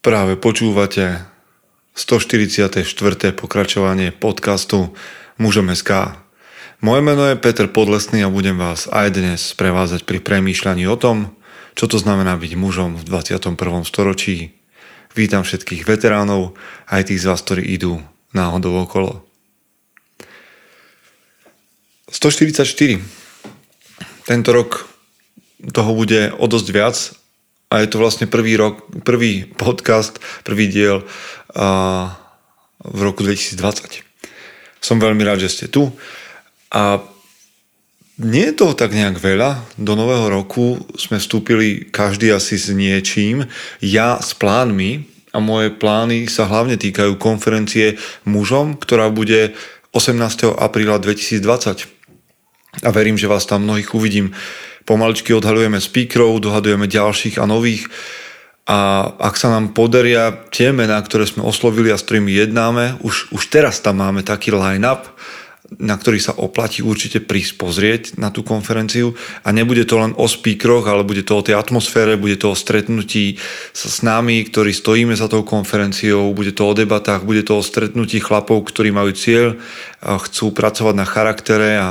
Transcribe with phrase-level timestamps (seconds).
[0.00, 1.28] Práve počúvate
[1.92, 2.88] 144.
[3.36, 4.96] pokračovanie podcastu
[5.36, 6.16] Mužom SK.
[6.80, 11.36] Moje meno je Peter Podlesný a budem vás aj dnes prevázať pri premýšľaní o tom,
[11.76, 13.60] čo to znamená byť mužom v 21.
[13.84, 14.56] storočí.
[15.12, 16.56] Vítam všetkých veteránov,
[16.88, 18.00] aj tých z vás, ktorí idú
[18.32, 19.20] náhodou okolo.
[22.08, 23.04] 144.
[24.24, 24.88] Tento rok
[25.60, 27.19] toho bude o dosť viac
[27.70, 31.06] a je to vlastne prvý rok, prvý podcast, prvý diel
[31.54, 32.10] a,
[32.82, 34.02] v roku 2020.
[34.82, 35.94] Som veľmi rád, že ste tu
[36.74, 36.98] a
[38.20, 39.80] nie je toho tak nejak veľa.
[39.80, 43.48] Do nového roku sme vstúpili každý asi s niečím.
[43.80, 47.96] Ja s plánmi a moje plány sa hlavne týkajú konferencie
[48.28, 49.56] mužom, ktorá bude
[49.96, 50.52] 18.
[50.52, 51.88] apríla 2020.
[52.84, 54.36] A verím, že vás tam mnohých uvidím.
[54.90, 57.86] Pomaličky odhalujeme speakerov, dohadujeme ďalších a nových.
[58.66, 63.30] A ak sa nám podaria tie mená, ktoré sme oslovili a s ktorými jednáme, už,
[63.30, 65.06] už teraz tam máme taký line-up,
[65.78, 69.14] na ktorý sa oplatí určite prísť pozrieť na tú konferenciu.
[69.46, 72.58] A nebude to len o speakeroch, ale bude to o tej atmosfére, bude to o
[72.58, 73.38] stretnutí
[73.70, 77.62] sa s nami, ktorí stojíme za tou konferenciou, bude to o debatách, bude to o
[77.62, 79.54] stretnutí chlapov, ktorí majú cieľ
[80.02, 81.78] a chcú pracovať na charaktere.
[81.78, 81.86] A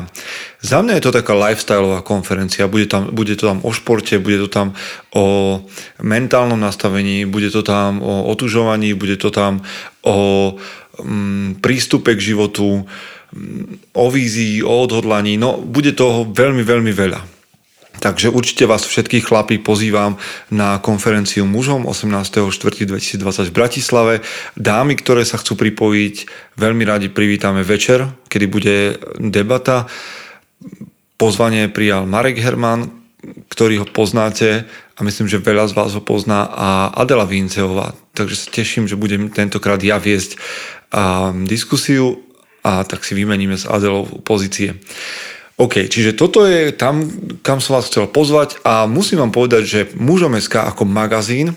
[0.59, 4.43] za mňa je to taká lifestyleová konferencia, bude, tam, bude to tam o športe, bude
[4.43, 4.75] to tam
[5.16, 5.59] o
[6.03, 9.64] mentálnom nastavení, bude to tam o otužovaní, bude to tam
[10.03, 10.52] o
[10.99, 12.83] mm, prístupe k životu,
[13.94, 17.22] o vízii, o odhodlaní, no bude toho veľmi, veľmi veľa.
[17.99, 20.16] Takže určite vás všetkých chlapí pozývam
[20.47, 24.13] na konferenciu mužom 18.4.2020 v Bratislave.
[24.55, 26.16] Dámy, ktoré sa chcú pripojiť,
[26.55, 28.75] veľmi radi privítame večer, kedy bude
[29.19, 29.91] debata.
[31.19, 32.88] Pozvanie prijal Marek Herman,
[33.52, 34.64] ktorý ho poznáte
[34.95, 37.91] a myslím, že veľa z vás ho pozná a Adela Vinceová.
[38.16, 40.39] Takže sa teším, že budem tentokrát ja viesť
[41.43, 42.28] diskusiu
[42.70, 44.78] a tak si vymeníme s Adelou pozície.
[45.60, 47.04] OK, čiže toto je tam,
[47.42, 51.52] kam som vás chcel pozvať a musím vám povedať, že Mužom SK ako magazín,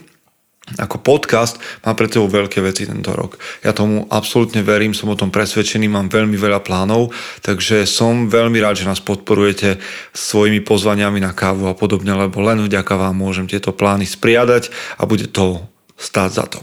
[0.75, 3.39] ako podcast má pre tebou veľké veci tento rok.
[3.63, 8.59] Ja tomu absolútne verím, som o tom presvedčený, mám veľmi veľa plánov, takže som veľmi
[8.59, 9.79] rád, že nás podporujete
[10.17, 15.07] svojimi pozvaniami na kávu a podobne, lebo len vďaka vám môžem tieto plány spriadať a
[15.07, 15.63] bude to
[15.95, 16.59] stáť za to.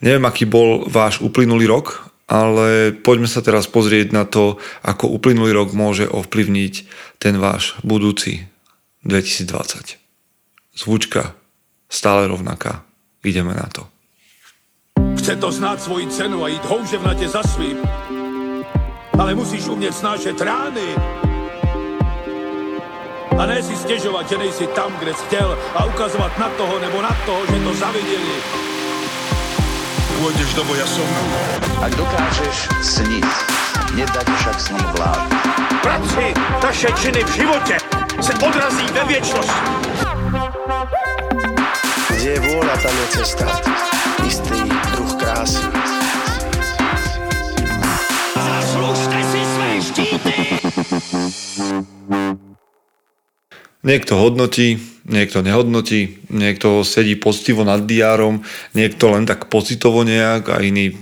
[0.00, 5.50] Neviem, aký bol váš uplynulý rok, ale poďme sa teraz pozrieť na to, ako uplynulý
[5.50, 6.74] rok môže ovplyvniť
[7.18, 8.46] ten váš budúci
[9.02, 9.98] 2020.
[10.78, 11.34] Zvučka
[11.90, 12.86] stále rovnaká.
[13.26, 13.90] Ideme na to.
[15.18, 17.82] Chce to znáť svoji cenu a ísť houževnate za svým.
[19.18, 20.88] Ale musíš umieť snášať rány.
[23.36, 26.98] A ne si stiežovať, že nejsi tam, kde si chcel a ukazovať na toho nebo
[27.02, 28.79] na toho, že to zavideli
[30.20, 31.08] pôjdeš do boja som.
[31.80, 33.28] Ak dokážeš sniť,
[33.96, 35.24] nedať však sním vlád.
[35.80, 37.76] Práci taše činy v živote
[38.20, 39.64] se odrazí ve viečnosti.
[42.12, 43.48] Kde je vôľa, tam je cesta.
[44.28, 44.60] Istý
[44.92, 45.89] druh krásy.
[53.80, 54.76] Niekto hodnotí,
[55.08, 58.44] niekto nehodnotí, niekto sedí poctivo nad diárom,
[58.76, 60.96] niekto len tak pocitovo nejak a iný...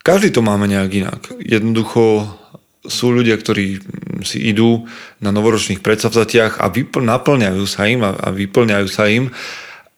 [0.00, 1.20] Každý to máme nejak inak.
[1.44, 2.24] Jednoducho
[2.80, 3.82] sú ľudia, ktorí
[4.24, 4.88] si idú
[5.20, 9.28] na novoročných predsavzatiach a vypl- naplňajú sa im a, a vyplňajú sa im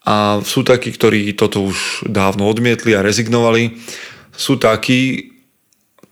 [0.03, 3.79] a sú takí, ktorí toto už dávno odmietli a rezignovali.
[4.35, 5.31] Sú takí,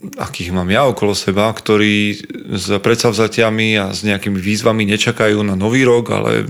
[0.00, 2.16] akých mám ja okolo seba, ktorí
[2.56, 6.48] s predsavzatiami a s nejakými výzvami nečakajú na nový rok, ale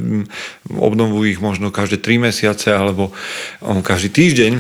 [0.70, 3.10] obnovujú ich možno každé 3 mesiace alebo
[3.82, 4.52] každý týždeň.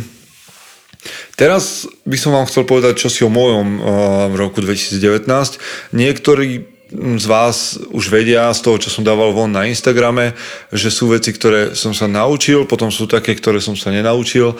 [1.38, 3.80] Teraz by som vám chcel povedať čo si o mojom
[4.36, 5.24] roku 2019.
[5.96, 10.34] Niektorí z vás už vedia z toho, čo som dával von na Instagrame,
[10.74, 14.58] že sú veci, ktoré som sa naučil, potom sú také, ktoré som sa nenaučil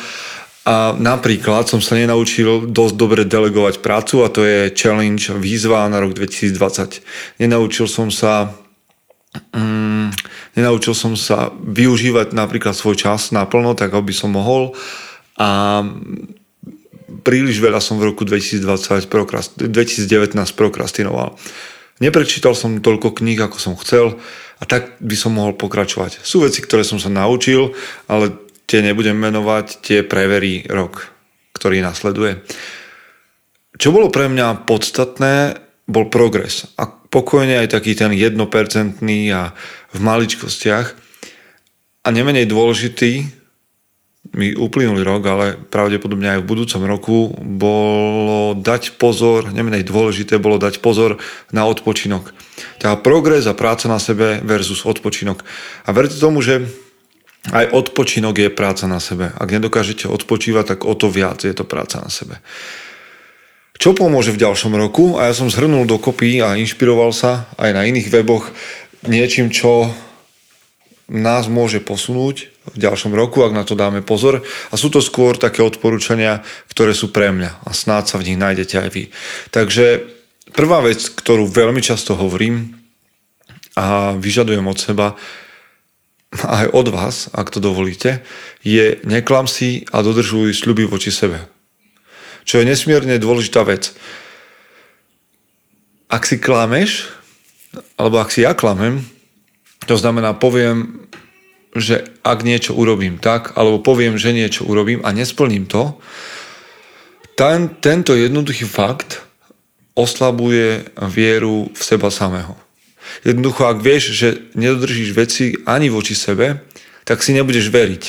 [0.60, 6.04] a napríklad som sa nenaučil dosť dobre delegovať prácu a to je challenge, výzva na
[6.04, 7.01] rok 2020.
[7.41, 8.53] Nenaučil som sa
[9.57, 10.12] mm,
[10.60, 14.77] nenaučil som sa využívať napríklad svoj čas naplno, tak aby som mohol
[15.41, 15.80] a
[17.24, 21.41] príliš veľa som v roku 2020 prokrast, 2019 prokrastinoval.
[22.01, 24.21] Neprečítal som toľko kníh, ako som chcel
[24.60, 26.21] a tak by som mohol pokračovať.
[26.21, 27.72] Sú veci, ktoré som sa naučil,
[28.09, 31.10] ale tie nebudem menovať, tie preverí rok,
[31.58, 32.46] ktorý nasleduje.
[33.74, 35.58] Čo bolo pre mňa podstatné,
[35.90, 36.70] bol progres.
[36.78, 39.50] A pokojne aj taký ten jednopercentný a
[39.90, 40.86] v maličkostiach.
[42.06, 43.26] A nemenej dôležitý,
[44.30, 50.60] mi uplynulý rok, ale pravdepodobne aj v budúcom roku, bolo dať pozor, nemenej dôležité bolo
[50.60, 51.18] dať pozor
[51.50, 52.30] na odpočinok.
[52.78, 55.42] Teda progres a práca na sebe versus odpočinok.
[55.82, 56.62] A verte tomu, že
[57.48, 59.33] aj odpočinok je práca na sebe.
[59.33, 62.37] Ak nedokážete odpočívať, tak o to viac je to práca na sebe.
[63.81, 65.16] Čo pomôže v ďalšom roku?
[65.16, 68.53] A ja som zhrnul dokopy a inšpiroval sa aj na iných weboch
[69.09, 69.89] niečím, čo
[71.09, 74.45] nás môže posunúť v ďalšom roku, ak na to dáme pozor.
[74.69, 78.39] A sú to skôr také odporúčania, ktoré sú pre mňa a snáď sa v nich
[78.39, 79.04] nájdete aj vy.
[79.48, 80.07] Takže
[80.53, 82.78] prvá vec, ktorú veľmi často hovorím
[83.75, 85.16] a vyžadujem od seba,
[86.30, 88.22] aj od vás, ak to dovolíte,
[88.62, 91.42] je neklam si a dodržuj sľuby voči sebe.
[92.47, 93.91] Čo je nesmierne dôležitá vec.
[96.10, 97.10] Ak si klameš,
[97.98, 99.03] alebo ak si ja klamem,
[99.86, 101.00] to znamená poviem
[101.71, 106.03] že ak niečo urobím tak, alebo poviem, že niečo urobím a nesplním to,
[107.38, 109.22] ten, tento jednoduchý fakt
[109.94, 112.59] oslabuje vieru v seba samého.
[113.24, 116.65] Jednoducho, ak vieš, že nedodržíš veci ani voči sebe,
[117.04, 118.04] tak si nebudeš veriť.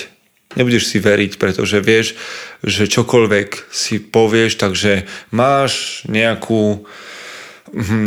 [0.60, 2.20] Nebudeš si veriť, pretože vieš,
[2.60, 6.84] že čokoľvek si povieš, takže máš nejakú,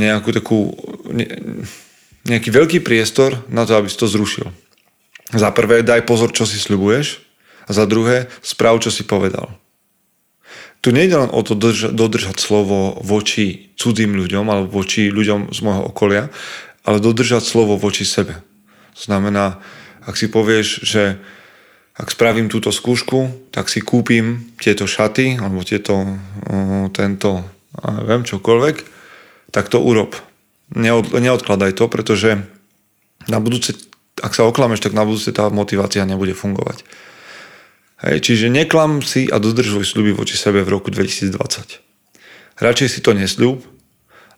[0.05, 0.59] nejakú takú,
[2.29, 4.53] nejaký veľký priestor na to, aby si to zrušil.
[5.33, 7.25] Za prvé, daj pozor, čo si sľubuješ.
[7.65, 9.49] A za druhé, správ, čo si povedal.
[10.85, 15.89] Tu nejde len o to dodržať slovo voči cudzím ľuďom alebo voči ľuďom z môjho
[15.89, 16.29] okolia,
[16.85, 18.45] ale dodržať slovo voči sebe.
[18.95, 19.59] Znamená,
[20.05, 21.19] ak si povieš, že
[21.95, 26.19] ak spravím túto skúšku, tak si kúpim tieto šaty alebo tieto,
[26.93, 27.31] tento,
[27.81, 28.77] neviem, čokoľvek,
[29.55, 30.15] tak to urob.
[30.75, 32.43] Neod, neodkladaj to, pretože
[33.31, 33.79] na budúce
[34.23, 36.87] ak sa oklameš, tak na budúce tá motivácia nebude fungovať.
[38.05, 42.61] Hej, čiže neklam si a dodržuj sľuby voči sebe v roku 2020.
[42.61, 43.65] Radšej si to nesľub,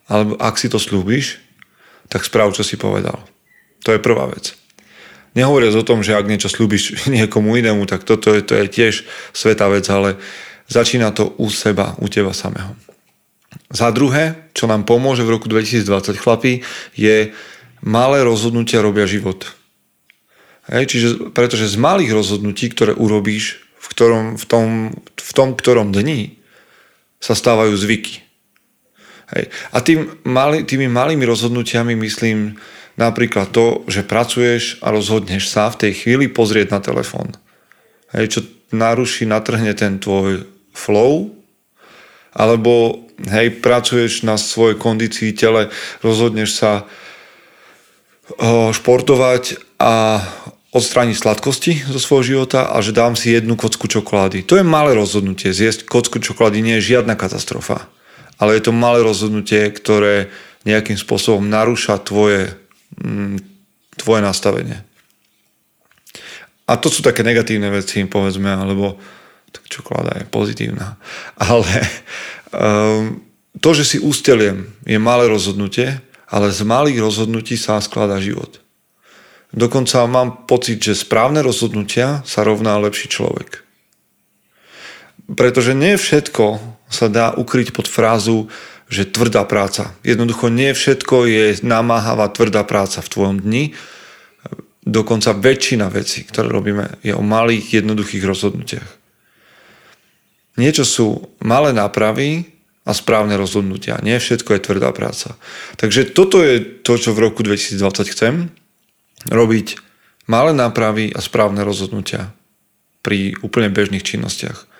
[0.08, 1.42] alebo ak si to slúbiš,
[2.08, 3.19] tak správ, čo si povedal.
[3.87, 4.55] To je prvá vec.
[5.37, 8.94] Nehovoriac o tom, že ak niečo slúbiš niekomu inému, tak toto je, to je tiež
[9.37, 10.17] sveta vec, ale
[10.67, 12.73] začína to u seba, u teba samého.
[13.70, 16.62] Za druhé, čo nám pomôže v roku 2020 chlapi,
[16.94, 17.31] je
[17.82, 19.47] malé rozhodnutia robia život.
[20.67, 24.69] Hej, čiže, pretože z malých rozhodnutí, ktoré urobíš v, ktorom, v, tom,
[25.14, 26.43] v tom ktorom dni,
[27.23, 28.25] sa stávajú zvyky.
[29.34, 29.50] Hej.
[29.75, 32.55] A tým mali, tými malými rozhodnutiami myslím
[32.94, 37.34] napríklad to, že pracuješ a rozhodneš sa v tej chvíli pozrieť na telefón.
[38.14, 41.34] Čo naruší, natrhne ten tvoj flow,
[42.37, 45.69] alebo hej, pracuješ na svojej kondícii tele,
[46.00, 46.84] rozhodneš sa
[48.73, 50.20] športovať a
[50.75, 54.44] odstrániť sladkosti zo svojho života a že dám si jednu kocku čokolády.
[54.44, 55.55] To je malé rozhodnutie.
[55.55, 57.88] Zjesť kocku čokolády nie je žiadna katastrofa.
[58.37, 60.29] Ale je to malé rozhodnutie, ktoré
[60.67, 62.53] nejakým spôsobom narúša tvoje,
[63.00, 63.38] mm,
[63.97, 64.83] tvoje nastavenie.
[66.67, 68.99] A to sú také negatívne veci, povedzme, alebo
[69.55, 70.99] tak čokoláda je pozitívna.
[71.38, 71.71] Ale
[72.50, 73.23] um,
[73.62, 78.59] to, že si usteliem, je malé rozhodnutie, ale z malých rozhodnutí sa skladá život.
[79.55, 83.62] Dokonca mám pocit, že správne rozhodnutia sa rovná lepší človek.
[85.33, 88.47] Pretože nie všetko sa dá ukryť pod frázu,
[88.87, 89.95] že tvrdá práca.
[90.07, 93.75] Jednoducho nie všetko je namáhavá tvrdá práca v tvojom dni.
[94.87, 98.90] Dokonca väčšina vecí, ktoré robíme, je o malých, jednoduchých rozhodnutiach.
[100.57, 101.07] Niečo sú
[101.43, 103.99] malé nápravy a správne rozhodnutia.
[104.07, 105.35] Nie všetko je tvrdá práca.
[105.75, 108.35] Takže toto je to, čo v roku 2020 chcem
[109.26, 109.83] robiť
[110.31, 112.31] malé nápravy a správne rozhodnutia
[113.02, 114.75] pri úplne bežných činnostiach.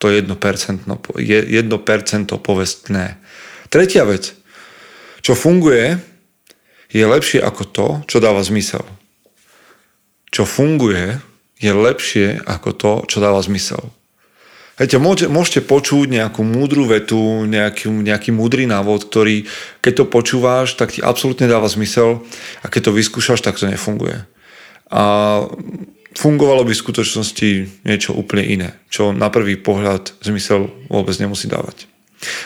[0.00, 0.88] To je 1%, 1%
[2.40, 3.20] povestné.
[3.68, 4.32] Tretia vec.
[5.20, 6.00] Čo funguje,
[6.90, 8.82] je lepšie ako to, čo dáva zmysel.
[10.32, 11.20] Čo funguje,
[11.60, 13.92] je lepšie ako to, čo dáva zmysel.
[14.80, 14.96] Viete,
[15.28, 19.44] môžete počuť nejakú múdru vetu, nejaký, nejaký múdry návod, ktorý,
[19.84, 22.24] keď to počúvaš, tak ti absolútne dáva zmysel
[22.64, 24.24] a keď to vyskúšaš, tak to nefunguje.
[24.88, 25.02] A
[26.16, 27.50] fungovalo by v skutočnosti
[27.86, 31.86] niečo úplne iné, čo na prvý pohľad zmysel vôbec nemusí dávať.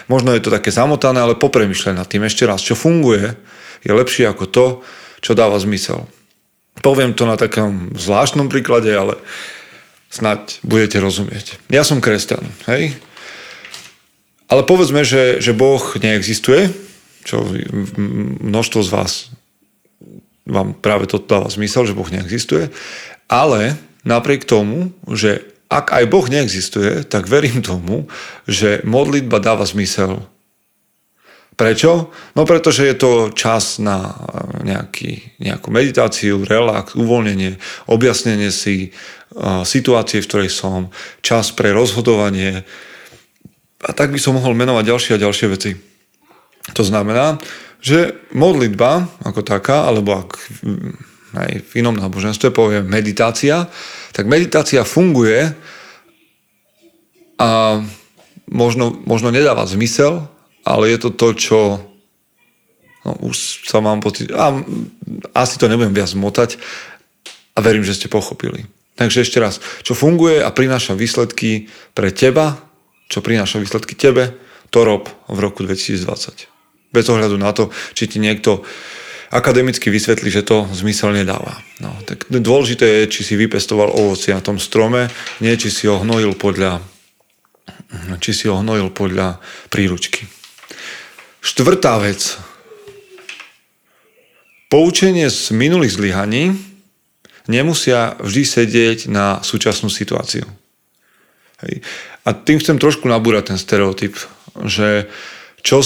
[0.07, 2.63] Možno je to také zamotané, ale popremýšľaj nad tým ešte raz.
[2.63, 3.35] Čo funguje,
[3.83, 4.67] je lepšie ako to,
[5.19, 6.07] čo dáva zmysel.
[6.79, 9.19] Poviem to na takom zvláštnom príklade, ale
[10.15, 11.59] Snaď budete rozumieť.
[11.75, 12.95] Ja som kresťan, hej?
[14.47, 16.71] Ale povedzme, že, že Boh neexistuje,
[17.27, 17.43] čo
[18.39, 19.13] množstvo z vás
[20.47, 22.71] vám práve to dáva zmysel, že Boh neexistuje,
[23.29, 28.07] ale napriek tomu, že ak aj Boh neexistuje, tak verím tomu,
[28.47, 30.23] že modlitba dáva zmysel.
[31.55, 32.11] Prečo?
[32.35, 34.19] No pretože je to čas na
[34.67, 40.91] nejaký, nejakú meditáciu, relax, uvoľnenie, objasnenie si uh, situácie, v ktorej som,
[41.23, 42.67] čas pre rozhodovanie
[43.85, 45.71] a tak by som mohol menovať ďalšie a ďalšie veci.
[46.73, 47.37] To znamená,
[47.85, 50.41] že modlitba ako taká, alebo ak
[51.35, 53.67] aj v inom náboženstve poviem meditácia,
[54.15, 55.51] tak meditácia funguje
[57.39, 57.83] a
[58.49, 60.27] možno, možno nedáva zmysel,
[60.65, 61.59] ale je to to, čo
[63.05, 64.55] no, už sa mám pocit, a,
[65.37, 66.57] asi to nebudem viac motať
[67.55, 68.67] a verím, že ste pochopili.
[68.95, 71.67] Takže ešte raz, čo funguje a prináša výsledky
[71.99, 72.63] pre teba,
[73.11, 74.39] čo prináša výsledky tebe,
[74.71, 76.51] to rob v roku 2020.
[76.95, 78.63] Bez ohľadu na to, či ti niekto
[79.35, 81.59] akademicky vysvetlí, že to zmysel nedáva.
[81.83, 85.11] No, tak dôležité je, či si vypestoval ovoci na tom strome,
[85.43, 86.79] nie či si ho hnojil podľa
[88.19, 89.39] či si ho hnojil podľa
[89.71, 90.27] príručky.
[91.39, 92.41] Štvrtá vec.
[94.67, 96.59] Poučenie z minulých zlyhaní
[97.47, 100.43] nemusia vždy sedieť na súčasnú situáciu.
[101.63, 101.87] Hej.
[102.27, 104.17] A tým chcem trošku nabúrať ten stereotyp,
[104.67, 105.07] že
[105.63, 105.85] čo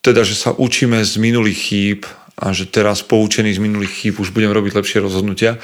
[0.00, 2.00] teda, že sa učíme z minulých chýb
[2.40, 5.60] a že teraz poučení z minulých chýb už budem robiť lepšie rozhodnutia.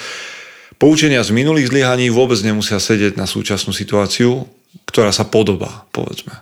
[0.77, 4.45] Poučenia z minulých zlyhaní vôbec nemusia sedieť na súčasnú situáciu,
[4.85, 6.37] ktorá sa podobá, povedzme.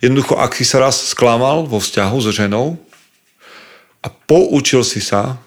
[0.00, 2.80] Jednoducho, ak si sa raz sklamal vo vzťahu so ženou
[4.00, 5.38] a poučil si sa,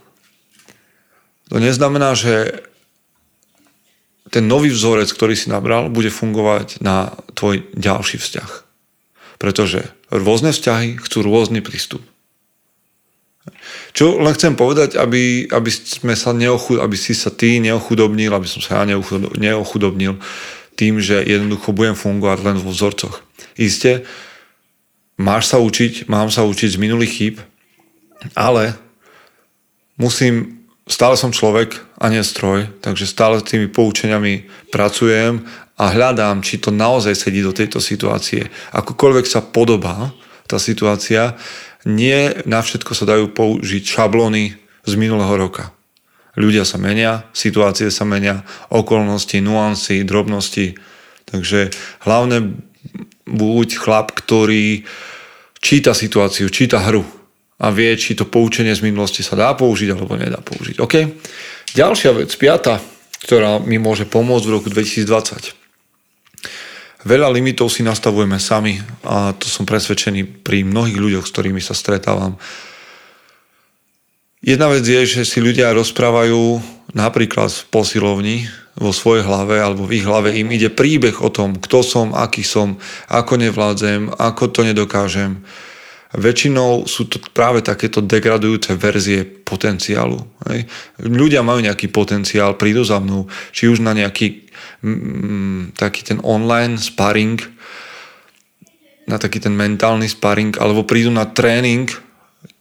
[1.50, 2.64] to neznamená, že
[4.30, 8.52] ten nový vzorec, ktorý si nabral, bude fungovať na tvoj ďalší vzťah.
[9.42, 12.06] Pretože rôzne vzťahy chcú rôzny prístup.
[13.94, 18.48] Čo len chcem povedať, aby, aby, sme sa neochud, aby si sa ty neochudobnil, aby
[18.48, 18.86] som sa ja
[19.38, 20.18] neochudobnil
[20.80, 23.20] tým, že jednoducho budem fungovať len vo vzorcoch.
[23.60, 24.08] Isté,
[25.20, 27.36] máš sa učiť, mám sa učiť z minulých chýb,
[28.32, 28.80] ale
[30.00, 35.44] musím, stále som človek a nie stroj, takže stále s tými poučeniami pracujem
[35.76, 38.48] a hľadám, či to naozaj sedí do tejto situácie.
[38.72, 40.16] Akokoľvek sa podobá
[40.48, 41.36] tá situácia,
[41.88, 45.72] nie na všetko sa dajú použiť šablóny z minulého roka.
[46.40, 50.76] Ľudia sa menia, situácie sa menia, okolnosti, nuancy, drobnosti.
[51.28, 51.70] Takže
[52.08, 52.56] hlavne
[53.28, 54.88] buď chlap, ktorý
[55.60, 57.04] číta situáciu, číta hru
[57.60, 60.80] a vie, či to poučenie z minulosti sa dá použiť alebo nedá použiť.
[60.80, 60.96] OK?
[61.76, 62.80] Ďalšia vec, piata,
[63.28, 65.60] ktorá mi môže pomôcť v roku 2020.
[67.08, 68.76] Veľa limitov si nastavujeme sami
[69.08, 72.36] a to som presvedčený pri mnohých ľuďoch, s ktorými sa stretávam.
[74.44, 76.60] Jedna vec je, že si ľudia rozprávajú
[76.92, 78.38] napríklad v posilovni
[78.76, 82.44] vo svojej hlave alebo v ich hlave im ide príbeh o tom, kto som, aký
[82.44, 85.44] som, ako nevládzem, ako to nedokážem.
[86.10, 90.18] Väčšinou sú to práve takéto degradujúce verzie potenciálu.
[90.50, 90.66] Hej.
[91.06, 94.50] Ľudia majú nejaký potenciál, prídu za mnou, či už na nejaký
[94.80, 97.36] Mm, taký ten online sparring,
[99.12, 101.92] na taký ten mentálny sparring, alebo prídu na tréning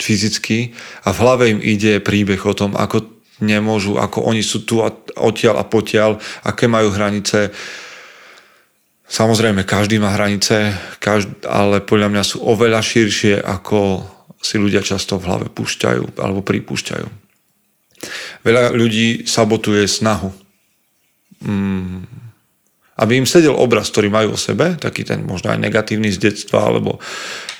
[0.03, 0.75] fyzicky
[1.07, 4.91] a v hlave im ide príbeh o tom, ako nemôžu, ako oni sú tu a
[5.15, 7.55] odtiaľ a potiaľ, aké majú hranice.
[9.09, 14.05] Samozrejme, každý má hranice, každý, ale podľa mňa sú oveľa širšie, ako
[14.39, 17.07] si ľudia často v hlave púšťajú alebo pripúšťajú.
[18.47, 20.31] Veľa ľudí sabotuje snahu
[21.43, 22.29] mm,
[22.99, 26.67] aby im sedel obraz, ktorý majú o sebe, taký ten možno aj negatívny z detstva
[26.67, 26.99] alebo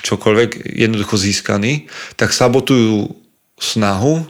[0.03, 1.87] čokoľvek jednoducho získaný,
[2.19, 3.15] tak sabotujú
[3.63, 4.27] snahu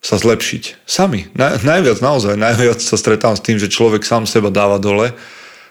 [0.00, 0.86] sa zlepšiť.
[0.86, 1.28] Sami.
[1.34, 5.12] Na, najviac, naozaj, najviac sa stretám s tým, že človek sám seba dáva dole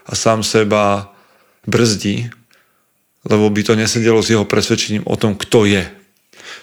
[0.10, 1.14] a sám seba
[1.70, 2.34] brzdí,
[3.30, 5.86] lebo by to nesedelo s jeho presvedčením o tom, kto je.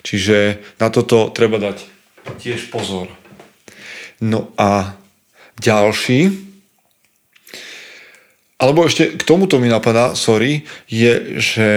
[0.02, 1.86] Čiže na toto treba dať
[2.42, 3.06] tiež pozor.
[4.18, 4.98] No a
[5.62, 6.32] ďalší,
[8.56, 11.68] alebo ešte k tomuto mi napadá, sorry, je, že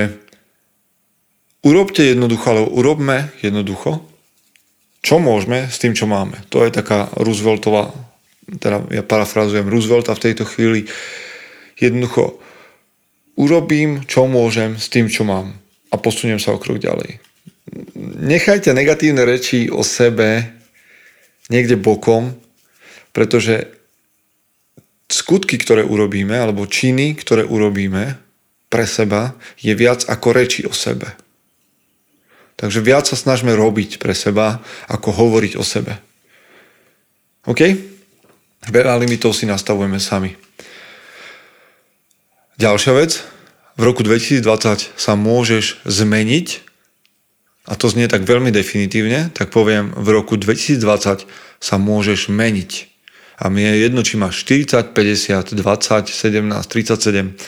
[1.60, 4.00] urobte jednoducho, alebo urobme jednoducho,
[5.04, 6.40] čo môžeme s tým, čo máme.
[6.52, 7.92] To je taká Rooseveltová,
[8.48, 10.88] teda ja parafrazujem Roosevelta v tejto chvíli,
[11.80, 12.38] jednoducho
[13.40, 15.56] urobím, čo môžem s tým, čo mám
[15.90, 17.18] a posuniem sa o krok ďalej.
[18.20, 20.46] Nechajte negatívne reči o sebe
[21.50, 22.34] niekde bokom,
[23.10, 23.70] pretože
[25.10, 28.18] skutky, ktoré urobíme, alebo činy, ktoré urobíme
[28.70, 31.10] pre seba, je viac ako reči o sebe.
[32.60, 35.98] Takže viac sa snažme robiť pre seba, ako hovoriť o sebe.
[37.50, 37.62] OK?
[38.70, 40.49] Veľa limitov si nastavujeme sami.
[42.60, 43.24] Ďalšia vec,
[43.80, 44.44] v roku 2020
[45.00, 46.68] sa môžeš zmeniť
[47.72, 51.24] a to znie tak veľmi definitívne, tak poviem, v roku 2020
[51.64, 52.92] sa môžeš meniť.
[53.40, 57.40] A mi je jedno, či máš 40, 50, 20, 17, 37.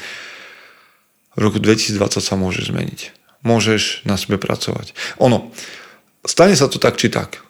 [1.36, 3.12] V roku 2020 sa môžeš zmeniť.
[3.44, 4.96] Môžeš na sebe pracovať.
[5.20, 5.51] Ono,
[6.24, 7.44] stane sa to tak či tak.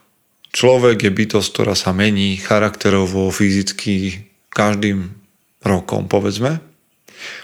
[0.50, 5.14] Človek je bytosť, ktorá sa mení charakterovo, fyzicky, každým
[5.62, 6.71] rokom, povedzme.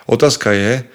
[0.10, 0.86] Otázka je,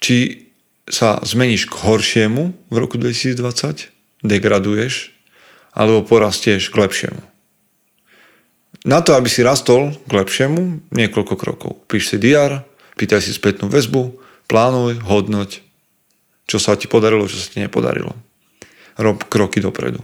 [0.00, 0.48] či
[0.90, 3.92] sa zmeníš k horšiemu v roku 2020,
[4.26, 5.14] degraduješ,
[5.70, 7.22] alebo porastieš k lepšiemu.
[8.88, 11.72] Na to, aby si rastol k lepšiemu, niekoľko krokov.
[11.86, 12.64] Píš si diar,
[12.96, 14.16] pýtaj si spätnú väzbu,
[14.48, 15.62] plánuj, hodnoť,
[16.48, 18.16] čo sa ti podarilo, čo sa ti nepodarilo.
[18.98, 20.02] Rob kroky dopredu.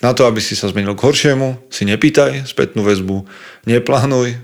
[0.00, 3.24] Na to, aby si sa zmenil k horšiemu, si nepýtaj spätnú väzbu,
[3.64, 4.38] neplánuj,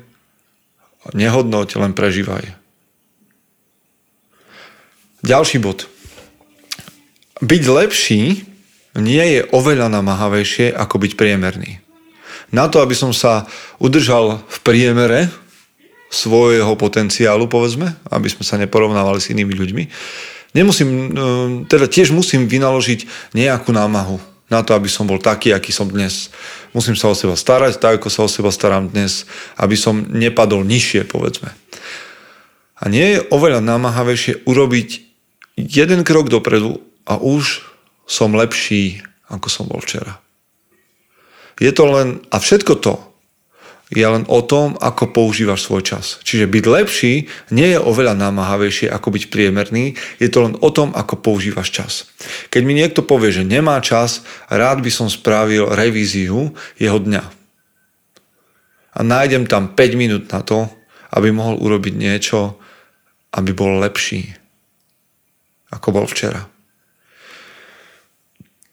[1.10, 2.54] nehodnoť, len prežívaj.
[5.22, 5.90] Ďalší bod.
[7.42, 8.22] Byť lepší
[8.98, 11.82] nie je oveľa namáhavejšie ako byť priemerný.
[12.54, 13.48] Na to, aby som sa
[13.82, 15.32] udržal v priemere
[16.12, 19.82] svojho potenciálu, povedzme, aby sme sa neporovnávali s inými ľuďmi,
[20.52, 21.06] nemusím, e,
[21.66, 26.28] teda tiež musím vynaložiť nejakú námahu na to, aby som bol taký, aký som dnes.
[26.76, 29.24] Musím sa o seba starať, tak ako sa o seba starám dnes,
[29.56, 31.56] aby som nepadol nižšie, povedzme.
[32.76, 34.88] A nie je oveľa námahavejšie urobiť
[35.56, 37.64] jeden krok dopredu a už
[38.04, 39.00] som lepší,
[39.32, 40.20] ako som bol včera.
[41.56, 43.11] Je to len, a všetko to
[43.92, 46.16] je len o tom, ako používaš svoj čas.
[46.24, 47.14] Čiže byť lepší
[47.52, 51.92] nie je oveľa námahavejšie ako byť priemerný, je to len o tom, ako používaš čas.
[52.48, 57.24] Keď mi niekto povie, že nemá čas, rád by som spravil revíziu jeho dňa.
[58.92, 60.72] A nájdem tam 5 minút na to,
[61.12, 62.56] aby mohol urobiť niečo,
[63.36, 64.42] aby bol lepší
[65.72, 66.44] ako bol včera.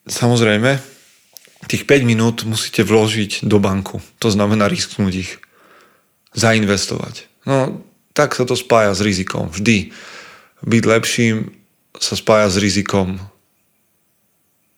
[0.04, 0.99] Samozrejme,
[1.70, 4.02] tých 5 minút musíte vložiť do banku.
[4.20, 5.32] To znamená risknúť ich.
[6.34, 7.30] Zainvestovať.
[7.46, 9.54] No, tak sa to spája s rizikom.
[9.54, 9.94] Vždy.
[10.66, 11.54] Byť lepším
[11.98, 13.22] sa spája s rizikom.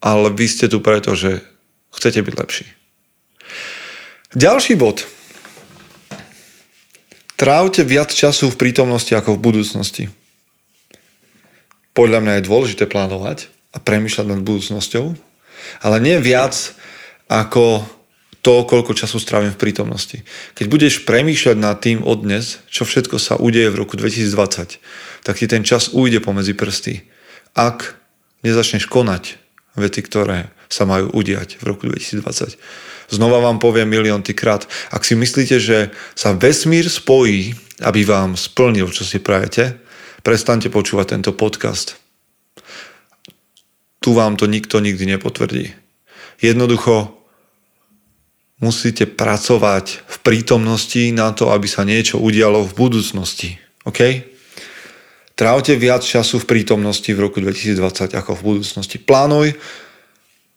[0.03, 1.39] Ale vy ste tu preto, že
[1.95, 2.65] chcete byť lepší.
[4.35, 5.07] Ďalší bod.
[7.35, 10.05] Trávte viac času v prítomnosti ako v budúcnosti
[11.91, 15.05] podľa mňa je dôležité plánovať a premýšľať nad budúcnosťou,
[15.83, 16.75] ale nie viac
[17.31, 17.87] ako
[18.43, 20.27] to, koľko času strávim v prítomnosti.
[20.57, 24.81] Keď budeš premýšľať nad tým od dnes, čo všetko sa udeje v roku 2020,
[25.23, 27.07] tak ti ten čas ujde pomedzi prsty.
[27.55, 27.95] Ak
[28.41, 29.37] nezačneš konať
[29.77, 32.57] veci, ktoré sa majú udiať v roku 2020.
[33.11, 38.87] Znova vám poviem milión krát, ak si myslíte, že sa vesmír spojí, aby vám splnil,
[38.91, 39.79] čo si prajete,
[40.23, 41.99] prestante počúvať tento podcast.
[44.01, 45.75] Tu vám to nikto nikdy nepotvrdí.
[46.41, 47.20] Jednoducho
[48.61, 53.57] musíte pracovať v prítomnosti na to, aby sa niečo udialo v budúcnosti.
[53.83, 54.23] OK?
[55.33, 59.01] Trávte viac času v prítomnosti v roku 2020 ako v budúcnosti.
[59.01, 59.57] Plánuj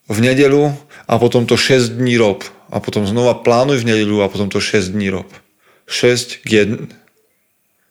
[0.05, 0.69] v nedelu
[1.09, 2.45] a potom to 6 dní rob.
[2.69, 5.25] A potom znova plánuj v nedelu a potom to 6 dní rob.
[5.89, 6.93] 6 k 1,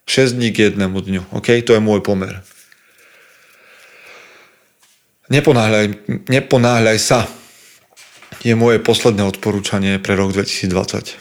[0.07, 1.22] 6 dní k jednému dňu.
[1.35, 1.50] OK?
[1.66, 2.46] To je môj pomer.
[5.27, 5.87] Neponáhľaj,
[6.31, 7.27] neponáhľaj sa.
[8.42, 11.20] Je moje posledné odporúčanie pre rok 2020.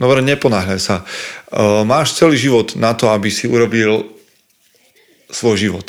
[0.00, 1.04] Dobre, neponáhľaj sa.
[1.52, 4.08] Uh, máš celý život na to, aby si urobil
[5.28, 5.86] svoj život.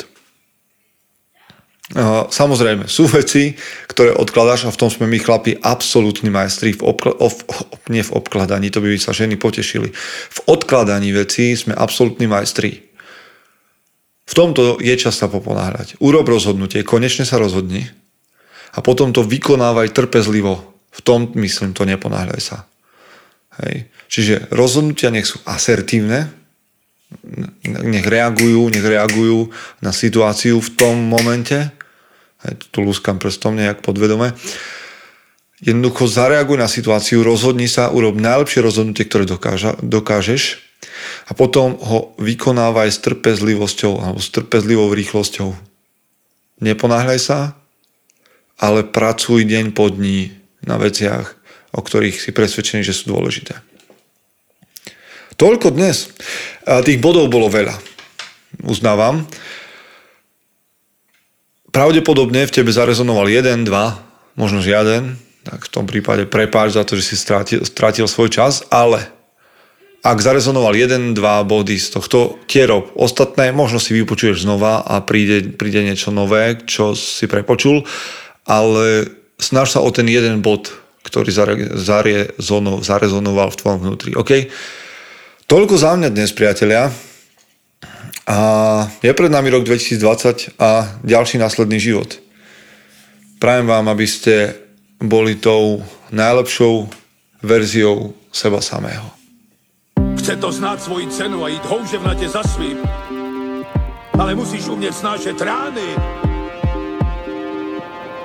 [2.32, 3.52] Samozrejme, sú veci,
[3.92, 7.44] ktoré odkladáš a v tom sme my chlapi absolútni majstri, v obkl- of,
[7.92, 9.92] nie v obkladaní, to by sa ženy potešili.
[10.32, 12.88] V odkladaní vecí sme absolútni majstri.
[14.24, 16.00] V tomto je čas sa poponáhľať.
[16.00, 17.92] Urob rozhodnutie, konečne sa rozhodni
[18.74, 20.74] a potom to vykonávaj trpezlivo.
[20.94, 22.66] V tom, myslím, to neponáhľaj sa.
[23.62, 23.86] Hej.
[24.10, 26.30] Čiže rozhodnutia nech sú asertívne,
[27.66, 31.70] nech reagujú, nech reagujú na situáciu v tom momente.
[32.74, 34.34] Tu lúskam prstom nejak podvedome.
[35.62, 40.60] Jednoducho zareaguj na situáciu, rozhodni sa, urob najlepšie rozhodnutie, ktoré dokáža, dokážeš
[41.24, 45.56] a potom ho vykonávaj s trpezlivosťou alebo s trpezlivou rýchlosťou.
[46.60, 47.38] Neponáhľaj sa,
[48.58, 50.30] ale pracuj deň po dní
[50.64, 51.34] na veciach,
[51.74, 53.58] o ktorých si presvedčený, že sú dôležité.
[55.34, 56.14] Toľko dnes.
[56.62, 57.74] Tých bodov bolo veľa.
[58.62, 59.26] Uznávam.
[61.74, 63.98] Pravdepodobne v tebe zarezonoval jeden, dva,
[64.38, 65.18] možno žiaden.
[65.42, 69.10] Tak v tom prípade prepáč za to, že si strátil, strátil svoj čas, ale
[70.06, 72.94] ak zarezonoval jeden, dva body z tohto, tie rob.
[72.94, 77.82] Ostatné možno si vypočuješ znova a príde, príde niečo nové, čo si prepočul,
[78.44, 79.08] ale
[79.40, 80.72] snaž sa o ten jeden bod,
[81.04, 81.32] ktorý
[82.80, 84.12] zarezonoval, v tvojom vnútri.
[84.16, 84.48] OK?
[85.44, 86.88] Toľko za mňa dnes, priatelia.
[88.24, 88.38] A
[89.04, 92.16] je pred nami rok 2020 a ďalší následný život.
[93.36, 94.56] Prajem vám, aby ste
[94.96, 96.88] boli tou najlepšou
[97.44, 99.04] verziou seba samého.
[100.16, 102.80] Chce to znát svoji cenu a jít houževnatě za svým.
[104.18, 105.88] Ale musíš umět snášet rány.